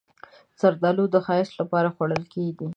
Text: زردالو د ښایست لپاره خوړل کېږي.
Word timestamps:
زردالو 0.61 1.05
د 1.13 1.15
ښایست 1.25 1.53
لپاره 1.61 1.87
خوړل 1.95 2.23
کېږي. 2.33 2.67